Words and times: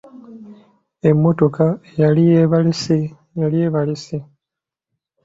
Emmotoka 1.09 1.65
eyali 1.89 2.23
ebaleese 2.43 2.97
yali 3.39 3.57
ebalesse. 3.67 4.17